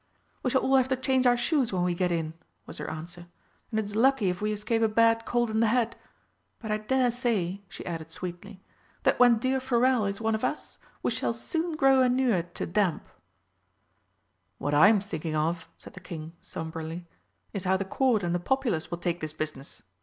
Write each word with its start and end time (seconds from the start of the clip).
"We 0.41 0.49
shall 0.49 0.61
all 0.61 0.77
have 0.77 0.87
to 0.87 0.95
change 0.95 1.27
our 1.27 1.37
shoes 1.37 1.71
when 1.71 1.83
we 1.83 1.93
get 1.93 2.11
in," 2.11 2.33
was 2.65 2.79
her 2.79 2.89
answer. 2.89 3.27
"And 3.69 3.79
it 3.79 3.85
is 3.85 3.95
lucky 3.95 4.31
if 4.31 4.41
we 4.41 4.51
escape 4.51 4.81
a 4.81 4.87
bad 4.87 5.25
cold 5.25 5.51
in 5.51 5.59
the 5.59 5.67
head. 5.67 5.95
But 6.59 6.71
I 6.71 6.77
dare 6.79 7.11
say," 7.11 7.61
she 7.69 7.85
added 7.85 8.09
sweetly, 8.11 8.63
"that 9.03 9.19
when 9.19 9.37
dear 9.37 9.59
Forelle 9.59 10.07
is 10.07 10.19
one 10.19 10.33
of 10.33 10.43
us 10.43 10.79
we 11.03 11.11
shall 11.11 11.33
soon 11.33 11.75
grow 11.75 12.01
inured 12.01 12.55
to 12.55 12.65
damp." 12.65 13.07
"What 14.57 14.73
I'm 14.73 14.99
thinking 15.01 15.35
of," 15.35 15.69
said 15.77 15.93
the 15.93 15.99
King 15.99 16.33
sombrely, 16.41 17.05
"is 17.53 17.65
how 17.65 17.77
the 17.77 17.85
Court 17.85 18.23
and 18.23 18.33
the 18.33 18.39
populace 18.39 18.89
will 18.89 18.97
take 18.97 19.19
this 19.19 19.33
business. 19.33 19.83